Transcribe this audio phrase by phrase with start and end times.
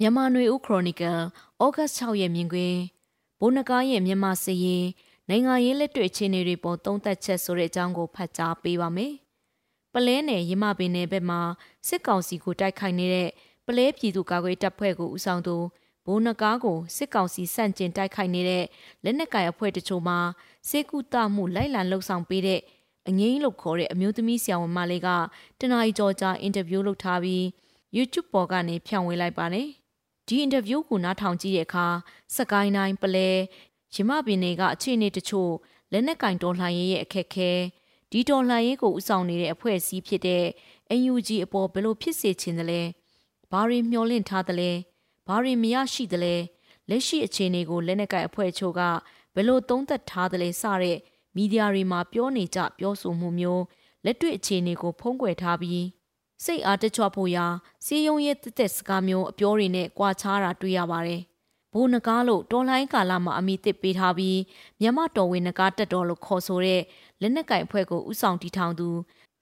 [0.00, 1.18] မြန်မာနွေဦးခရိုနီကယ်
[1.62, 2.78] ဩဂတ်6ရက်မြင်ကွင်း
[3.40, 4.84] ဘိုးနကားရဲ့မြန်မာစည်
[5.28, 9.12] နိုင်ငံရေးလက်တွေ့အခြေအနေတွေပေါ်သုံးသပ်ချက်ဆိုတဲ့အကြောင်းကိုဖတ်ကြားပေးပါမယ်။
[9.92, 11.40] ပလဲနယ်ရမပင်နယ်ဘက်မှာ
[11.88, 13.28] စစ်ကောင်စီကိုတိုက်ခိုက်နေတဲ့
[13.66, 15.56] ပလဲပြည်သူ့ကာကွယ်တပ်ဖွဲ့ကိုဦးဆောင်သူ
[16.06, 18.64] ဘိုးနကားကိုစစ်ကောင်စီစန့်ကျင်တိုက်ခိုက်နေတဲ့
[19.04, 20.18] လက်နက်ကိုင်အဖွဲ့တချို့မှာ
[20.68, 22.60] စေကူတမှုလိုက်လံလှုပ်ဆောင်ပေးတဲ့
[23.08, 25.08] အငိမ့်လို့ခေါ်တဲ့အမျိုးသမီးဆရာဝန်မလေးက
[25.60, 27.42] တနအီကြောကြာအင်တာဗျူးလုပ်ထားပြီး
[27.96, 29.68] YouTube ပေါ်ကနေဖြန့်ဝေလိုက်ပါတယ်။
[30.28, 31.86] ဒီအင်တာဗျူးကိုနားထောင်ကြည့်တဲ့အခါ
[32.36, 33.28] စကိုင်းတိုင်းပလဲ
[33.94, 35.52] ရမပင်တွေကအခြေအနေတချို့
[35.92, 37.50] လက်နက်ကင်တော်လှန်ရေးရဲ့အခက်ခဲ
[38.10, 40.44] ဒီတော်လှန်ရေးကိုဥဆောင်နေတဲ့အဖွဲ့အစည်းဖြစ်တဲ့
[41.00, 42.80] NUG အပေါ်ဘယ်လိုဖြစ်စေချင်သလဲ
[43.50, 44.70] ဘာတွေမျှော်လင့်ထားသလဲ
[45.26, 46.34] ဘာတွေမရရှိသလဲ
[46.88, 48.80] လက်ရှိအခြေအနေကိုလက်နက်ကင်အဖွဲ့ချို့က
[49.34, 50.98] ဘယ်လိုသုံးသပ်ထားသလဲစတဲ့
[51.36, 53.64] မီဒီယာတွေမှာပြောနေကြပြောဆိုမှုမျိုး
[54.04, 55.84] လက်တွေ့အခြေအနေကိုဖုံးကွယ်ထားပြီး
[56.42, 57.46] စိတ်အားတချွတ်ဖို့ရာ
[57.84, 61.20] စီယုံရဲ့တက်တက်စကားမျိုးအပြောတွေနဲ့ကြွာချားတာတွေ့ရပါတယ်။
[61.72, 64.38] ဘိုးနကားလို့တော်လိုင်းကာလမှာအမိတစ်ပေးထားပြီး
[64.80, 66.82] မြန်မာတော်ဝင်နကားတက်တော်လို့ခေါ်ဆိုတဲ့
[67.20, 68.88] လက်နက်ကင်အဖွဲ့ကိုဥဆောင်တီထောင်သူ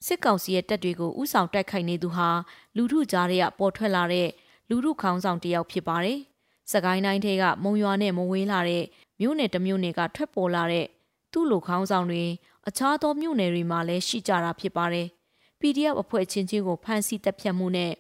[0.07, 2.29] စစ်ကောင်စီရဲ့တပ်တွေကိုဥဆောင်တိုက်ခိုက်နေသူဟာ
[2.77, 4.29] လူထုကြားထဲကပေါ်ထွက်လာတဲ့
[4.69, 6.19] လူထုခေါင်းဆောင်တစ်ယောက်ဖြစ်ပါတယ်။
[6.73, 8.85] စကိုင်းတိုင်းထဲကမုံရွာနဲ့မဝေးလာတဲ့
[9.21, 10.87] မြို့နယ်တစ်မြို့နယ်ကထွက်ပေါ်လာတဲ့
[11.33, 12.25] သူ့လိုခေါင်းဆောင်တွေ
[12.69, 15.09] အခြားသောမြို့နယ်တွေမှာလည်းရှိကြတာဖြစ်ပါတယ်။
[15.63, 17.93] PDF အဖွဲ့ချင်းချင်းကိုဖမ်းဆီးတပ်ဖြတ်မှုနဲ့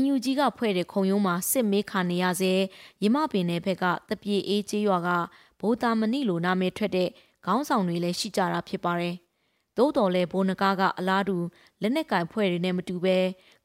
[0.00, 2.52] NUG ကဖွဲ့တဲ့ခုံရုံးမှာစစ်မေးခါနေရစေ
[3.02, 5.08] ရမပင်နယ်ဘက်ကတပြေအေးကျေးရွာက
[5.60, 7.08] ဘိုးတာမဏိလိုနာမည်ထွက်တဲ့
[7.44, 9.14] ခေါင်းဆောင်တွေလည်းရှိကြတာဖြစ်ပါတယ်။
[9.76, 11.36] သို့တော်လည်းဘိုးနကားကအလားတူ
[11.82, 13.18] လက်နက်ကင်ဖွဲ့တွေနဲ့မတူဘဲ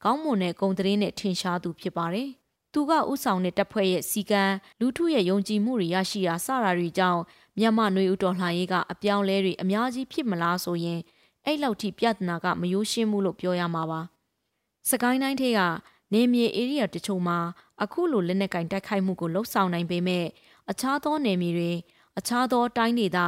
[0.04, 2.30] ခေါင်းမွန်တဲ့ဂုံတရင်နဲ့ထင်ရှားသူဖြစ်ပါတယ်။
[2.74, 4.44] သူကဥဆောင်တဲ့တပ်ဖွဲ့ရဲ့စီကံ
[4.80, 7.22] လူထုရဲ့ယုံကြည်မှုတွေရရှိရာစတာတွေကြောင့်
[7.60, 11.00] မြန်မာနွေဦးတော်လှန်ရေးကအပြောင်းလဲတွေအများကြီးဖြစ်မလားဆိုရင်
[11.46, 14.02] အဲ့လောက်ထိပြဿနာကမရိုးရှင်းမှုလို့ပြောရမှာပါ။
[14.90, 15.60] စကိုင်းတိုင်းထဲက
[16.14, 17.38] နေမြေ area တချို့မှာ
[17.84, 20.26] အခုလိုလက်နက်ကင်တိုက်ခိုက်မှုကိုလှုပ်ဆောင်နိုင်ပေမဲ့
[20.72, 21.72] အခြားသောနယ်မြေတွေ
[22.18, 23.20] အခြားသောတိုင်းဒေသ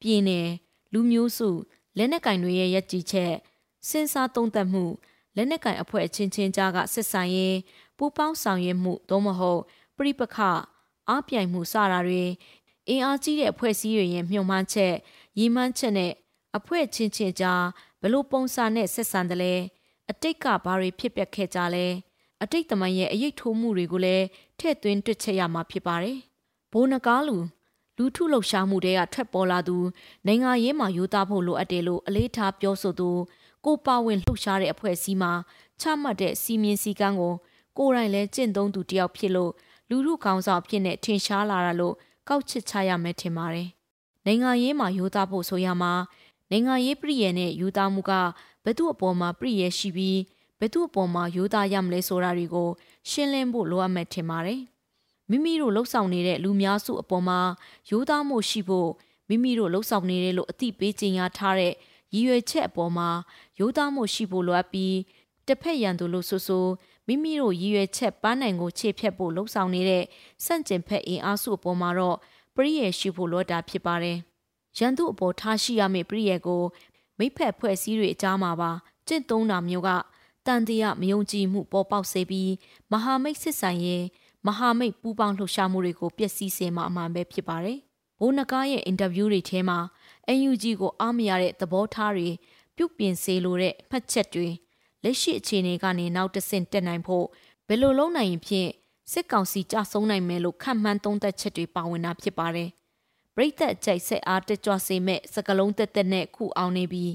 [0.00, 0.48] ပြည်နယ်
[0.92, 1.48] လူမျိုးစု
[1.96, 3.32] လက်နက်ကင်တွေရဲ့ရည်ကြည်ချက်
[3.88, 4.84] စဉ်းစားသုံးသပ်မှု
[5.36, 7.56] လက်နက်ကင်အဖွဲ့အချင်းချင်းကြားကဆက်ဆံရေး
[7.96, 9.60] ပူးပေါင်းဆောင်ရွက်မှုသို့မဟုတ်
[9.96, 10.36] ပြိပခ
[11.08, 12.24] အားပြိုင်မှုစတာတွေ
[12.88, 14.94] အင်အားကြီးတဲ့အဖွဲ့အစည်းတွေရဲ့မြှုံမှန်းချက်
[15.38, 16.12] ရည်မှန်းချက်နဲ့
[16.58, 17.64] အဖွဲ့ချင်းချင်းကြား
[18.02, 19.54] ဘလို့ပုံစံနဲ့ဆက်ဆံတယ်လဲ
[20.10, 21.86] အတိတ်ကဘာတွေဖြစ်ပျက်ခဲ့ကြလဲ
[22.42, 24.24] အတိတ်တမန်ရဲ့အရေးထိုးမှုတွေကိုလည်း
[24.58, 26.18] ထည့်သွင်းတွက်ချက်ရမှာဖြစ်ပါတယ်။
[26.72, 27.36] ဘိုးနကားလူ
[27.96, 29.76] လူထုလှုပ်ရှားမှုတွေကထွက်ပေါ်လာသူ
[30.26, 33.10] နိုင်ငံရေးမှာယူသားဖို့လိုအပ်တယ်လို့အလေးထားပြောဆိုသူ
[33.64, 35.32] ကိုပါဝင်လှုပ်ရှားတဲ့အဖွဲ့အစည်းမှာ
[35.80, 37.34] ချမှတ်တဲ့စီမင်းစည်းကမ်းကို
[37.78, 39.52] ကိုယ်တိုင်လည်းကျင့်သုံးသူတယောက်ဖြစ်လို့
[39.88, 41.94] လူထုကောင်းဆောင်ဖြစ်နေထင်ရှားလာတာလို့
[42.28, 43.68] ကောက်ချစ်ချရမယ်ထင်ပါတယ်။
[44.26, 45.92] နိုင်ငံရေးမှာယူသားဖို့ဆိုရမှာ
[46.50, 48.12] နိုင်ငံရေးပြည်ရဲ့နဲ့ယူသားမှုက
[48.64, 50.18] ဘသူ့အပေါ်မှာပြည်ရဲ့ရှိပြီး
[50.60, 52.68] ဘသူ့အပေါ်မှာယူသားရမလဲဆိုတာတွေကို
[53.10, 54.60] ရှင်းလင်းဖို့လိုအပ်မယ်ထင်ပါတယ်။
[55.30, 57.40] မိမိတို့လှုပ်ဆောင်နေတဲ့လူများစုအပေါ်မှာ
[57.90, 58.90] ယူသားမှုရှိဖို့
[59.28, 61.72] မိမိတို့လှုပ်ဆောင်နေတယ်လို့အသိပေးကြေညာထားတဲ့
[62.14, 63.08] ရည်ရွယ်ချက်အပေါ်မှာ
[63.58, 64.96] ယူသားမှုရှိဖို့လိုအပ်ပြီး
[65.46, 66.66] တစ်ဖက်ရန်သူလို့ဆိုဆို
[67.06, 70.04] မိမိတို့ရည်ရွယ်ချက်ပန်းနိုင်ကိုခြေဖြတ်ဖို့လှုံ့ဆော်နေတဲ့
[70.44, 72.16] စန့်ကျင်ဖက်အင်အားစုအပေါ်မှာတော့
[72.54, 74.18] ပရိယေရှိဖို့လိုတာဖြစ်ပါတယ်။
[74.78, 76.62] ရန်သူအပေါ်ထားရှိရမယ့်ပရိယေကို
[77.18, 78.70] မိဖက်ဖွဲ့စည်းတွေအကြားမှာပါ
[79.06, 79.90] ကျင့်သုံးတာမျိုးက
[80.46, 82.52] တန်တရားမယုံကြည်မှုပေါ်ပေါက်စေပြီး
[82.92, 84.04] မဟာမိတ်စစ်ဆိုင်ရဲ့
[84.46, 87.78] မဟာမိတ်ပူးပေါင်းလှုပ်ရှားမှုတွေကိုပျက်စီးစေမှာအမှန်ပဲဖြစ်ပါတယ်။
[88.20, 89.78] ဘိုးနကားရဲ့အင်တာဗျူးတွေထဲမှာ
[90.38, 92.28] NUG ကိုအားမရတဲ့သဘောထားတွေ
[92.76, 94.48] ပြုတ်ပြင်စေလိုတဲ့မှတ်ချက်တွေ
[95.02, 97.26] လက်ရှိအခြေအနေကနေနောက်တဆင့်တက်နိုင်ဖို့
[97.68, 98.70] ဘယ်လိုလုပ်နိုင်ရင်ဖြင့်
[99.12, 102.70] စစ်ကောင်စီကြဆုံးနိုင်မယ်လို့ခန့်မှန်းသုံးသပ်ချက်တွေပါဝင်တာဖြစ်ပါတယ်။
[103.36, 107.12] ပရိသတ်အကြိုက်ဆက်အားတက်ကြွစေမဲ့စကလုံးတက်တက်နဲ့ခုအောင်နေပြီး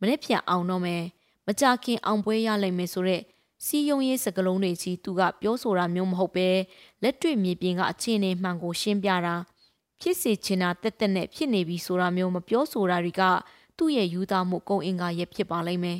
[0.00, 1.02] မနေ့ပြန်အောင်တော့မယ်
[1.46, 3.22] မကြခင်အောင်ပွဲရလိမ့်မယ်ဆိုတော့
[3.64, 6.48] စီယုံရေးစကလုံးတွေကြီးသူကပြောဆိုတာမျိုးမဟုတ်ပဲ
[7.02, 9.34] လက်တွေ့မြေပြင်ကအခြေအနေမှန်ကိုရှင်းပြတာ
[10.00, 13.22] ဖြစ်စေချင်တာတက်တက်နဲ့ဖြစ်နေပြီဆိုတာမျိုးမပြောဆိုတာတွေက
[13.76, 15.98] သူ့ရဲ့ယူသားမှုကုံအင်္ဂါရဲ့ဖြစ်ပါလိမ့်မယ်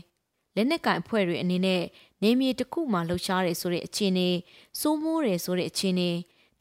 [0.56, 1.82] လက်နက်ကင်အဖွဲ့တွေအနေနဲ့
[2.22, 4.28] နေမြေတစ်ခုမှလှုပ်ရှားတယ်ဆိုတဲ့အခြေအနေ
[4.80, 6.10] စိုးမိုးတယ်ဆိုတဲ့အခြေအနေ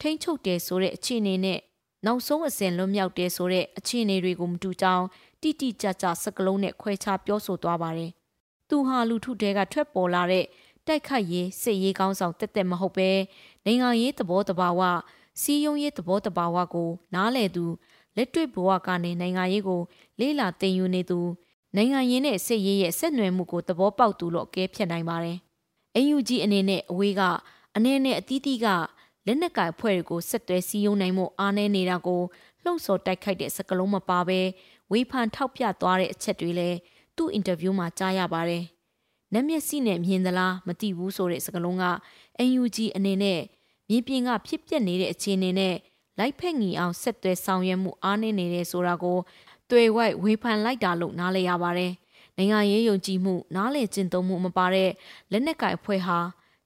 [0.00, 1.58] ထိမ့်ချုပ်တယ်ဆိုတဲ့အခြေအနေနဲ့
[2.06, 5.06] နောက်ဆုံးအစဉ်လွတ်မြောက်တယ်ဆိုတဲ့အခြေအနေတွေကိုမတူကြောင်း
[5.42, 8.10] တိတိကျကျစကလုံးနဲ့ခွဲခြားပြောဆိုသွားပါတယ်။
[8.68, 10.44] သူဟာလူထုတဲကထွက်ပေါ်လာတဲ့
[10.86, 13.10] တိုက်ခိုက်ရေးစစ်ရေးကောင်းဆောင်တက်တက်မဟုတ်ပဲ
[13.64, 14.80] နိုင်ငံရေးသဘောတဘာဝ
[15.40, 17.64] စီယုံရေးသဘောတဘာဝကို နားလည်သူ
[18.16, 19.80] လက်တွေ့ဘဝကနေနိုင်ငံရေးကို
[20.20, 21.20] လေးလာတင်ယူနေသူ
[21.76, 25.38] နိုင်ငံရင်းနဲ့စစ်ရေးရဲ့ဆက်နွယ်မှုကိုသဘောပေါက်သူလို့အကဲဖြတ်နိုင်ပါတယ်။
[25.96, 27.22] AUG အနေနဲ့အဝေးက
[27.76, 28.66] အနေနဲ့အသီးသီးက
[29.26, 32.22] လက်နက်ကင်အဖွဲ့တွေကိုဆက်သွဲစည်းရုံးနိုင်မှုအားနည်းနေတာကို
[32.62, 34.40] လှုံ့ဆော်တိုက်ခိုက်တဲ့စကားလုံးမပါဘဲ
[34.92, 36.78] ဝေဖန်ထောက်ပြသွားတဲ့အချက်တွေလည်း
[37.16, 38.64] သူ့အင်တာဗျူးမှာကြားရပါတယ်။
[39.32, 41.84] နက်မျက်စိနဲ့မြင်သလားမသိဘူးဆိုတဲ့စကားလုံးက
[42.40, 43.40] AUG အနေနဲ့
[43.88, 45.74] မြေပြင်ကဖြစ်ပျက်နေတဲ့အခြေအနေနဲ့
[46.18, 49.18] လိုက်ဖက်ငီအောင်ဆက်သွဲဆောင်ရွက်မှုအားနည်းနေတယ်ဆိုတာကို
[49.70, 51.92] တွေ့ဝိုက်ဝေဖန်လိုက်တာလို့နားလည်ရပါတယ်။
[52.36, 54.90] နိုင်ငံရေးယုံကြည်မှုနားလည်ကျင့်သုံးမှုမပါတဲ့
[55.32, 56.18] လက်နက်ကင်အဖွဲ့ဟာ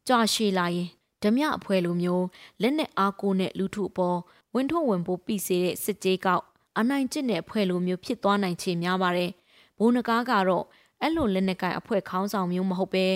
[0.08, 0.88] ကြာရှည်လာရင်
[1.22, 2.24] ဓမြအဖွဲ့လိုမျိုး
[2.62, 4.18] လက်နက်အားကိုနဲ့လူထုအပေါ်
[4.54, 6.44] ဝင်ထုတ်ဝင်ပိုးပြီးစေတဲ့စစ်ကြေးကောက်
[6.78, 9.30] အနိုင်ကျင့်တဲ့အဖွဲ့လိုမျိုးဖြစ်သွားနိုင်ချေများပါတယ်။
[9.78, 10.64] ဘိုးနကားကတော့
[11.02, 13.06] အဲ့လိုလက်နက်ကင်အဖွဲ့ခေါင်းဆောင်မျိုးမဟုတ်ပဲ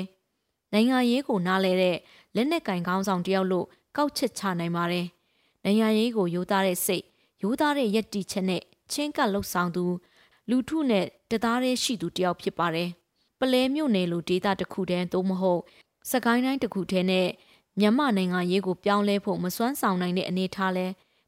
[0.73, 1.97] နိုင်ငံရေးကိုနားလဲတဲ့
[2.37, 3.67] လက်နက်ကင်ခေါင်းဆောင်တယောက်လို့
[3.97, 5.07] ကောက်ချက်ချနိုင်ပါတယ်။
[5.65, 7.05] နိုင်ငံရေးကိုယူသားတဲ့စိတ်
[7.43, 8.63] ယူသားတဲ့ယက်တီချက်နဲ့
[8.93, 9.85] ချင်းကပ်လှုပ်ဆောင်သူ
[10.51, 12.89] လူထုနဲ့တသားတည်းရှိသူတယောက်ဖြစ်ပါတယ်။
[13.41, 15.61] ပလဲမြို့နယ်လိုဒေသတစ်ခုတည်းသို့မဟုတ်
[16.11, 17.29] စကိုင်းတိုင်းတစ်ခုတည်းနဲ့
[17.79, 20.87] မြန်မာနိုင်ငံရေးကိုပြောင်းလဲဖို့မစွမ်းဆောင်နိုင်တဲ့အနေအထားလဲ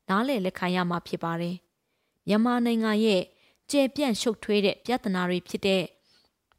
[0.08, 1.56] နားလည်လက်ခံရမှာဖြစ်ပါတယ်။
[2.28, 3.22] မြန်မာနိုင်ငံရဲ့
[3.70, 5.82] ကျယ်ပြန့်ရှုပ်ထွေးတဲ့ပြဿနာတွေဖြစ်တဲ့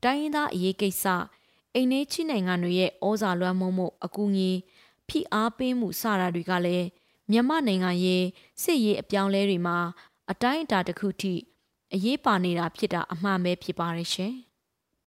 [0.04, 1.06] တိုင်းရင်းသားအရေးကိစ္စ
[1.74, 4.52] အိမ်နေချိနိုင်ငံတွေရဲ့ဩဇာလွှမ်းမိုးမှုအကူအညီ
[5.08, 6.88] ဖိအားပေးမှုစတာတွေကလည်း
[7.32, 8.24] မြန်မာနိုင်ငံရဲ့
[8.62, 9.78] စစ်ရေးအပြောင်းလဲတွေမှာ
[10.32, 11.34] အတိုင်းအတာတစ်ခုထိ
[11.94, 14.34] အရေးပါနေတာဖြစ်တာအမှန်ပဲဖြစ်ပါရဲ့ရှင်။